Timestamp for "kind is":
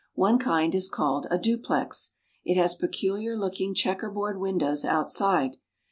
0.39-0.89